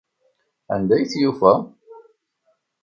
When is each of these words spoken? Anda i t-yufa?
Anda 0.73 0.95
i 0.97 1.03
t-yufa? 1.11 1.53